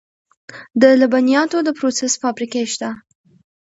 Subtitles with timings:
[0.81, 2.89] د لبنیاتو د پروسس فابریکې شته